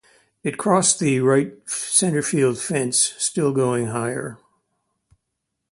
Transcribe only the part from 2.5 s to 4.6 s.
fence still going higher.